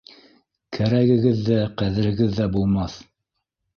[0.77, 2.97] Кәрәгегеҙ ҙә, ҡәҙерегеҙ ҙә булмаҫ.